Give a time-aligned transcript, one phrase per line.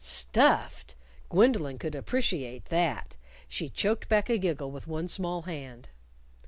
[0.03, 0.95] Stuffed!
[1.29, 3.17] Gwendolyn could appreciate that.
[3.47, 5.89] She choked back a giggle with one small hand.